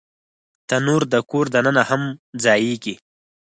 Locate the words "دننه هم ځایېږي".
1.53-2.95